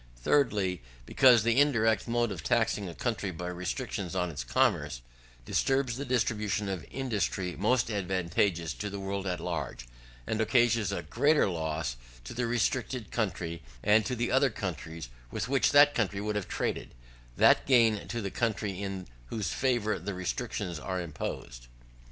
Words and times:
Thirdly, 0.17 0.81
because 1.05 1.43
the 1.43 1.59
indirect 1.61 2.07
mode 2.07 2.31
of 2.31 2.41
taxing 2.41 2.89
a 2.89 2.95
country, 2.95 3.29
by 3.29 3.49
restrictions 3.49 4.15
on 4.15 4.31
its 4.31 4.43
commerce, 4.43 5.03
disturbs 5.45 5.95
the 5.95 6.05
distribution 6.05 6.67
of 6.69 6.87
industry 6.89 7.55
most 7.55 7.91
advantageous 7.91 8.73
to 8.73 8.89
the 8.89 8.99
world 8.99 9.27
at 9.27 9.39
large, 9.39 9.87
and 10.25 10.41
occasions 10.41 10.91
a 10.91 11.03
greater 11.03 11.47
loss 11.47 11.97
to 12.23 12.33
the 12.33 12.47
restricted 12.47 13.11
country, 13.11 13.61
and 13.83 14.03
to 14.07 14.15
the 14.15 14.31
other 14.31 14.49
countries 14.49 15.09
with 15.29 15.47
which 15.47 15.69
that 15.71 15.93
country 15.93 16.19
would 16.19 16.35
have 16.35 16.47
traded, 16.47 16.95
than 17.37 17.57
gain 17.67 18.07
to 18.07 18.21
the 18.23 18.31
country 18.31 18.81
in 18.81 19.05
whose 19.27 19.53
favour 19.53 19.99
the 19.99 20.15
restrictions 20.15 20.79
are 20.79 20.99
imposed. 20.99 21.67